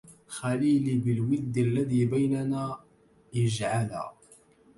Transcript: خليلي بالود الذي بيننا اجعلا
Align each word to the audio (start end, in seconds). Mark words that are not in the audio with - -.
خليلي 0.27 0.95
بالود 0.97 1.57
الذي 1.57 2.05
بيننا 2.05 2.79
اجعلا 3.35 4.13